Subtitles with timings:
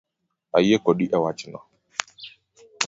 [0.57, 1.59] Ayie kodi ewachno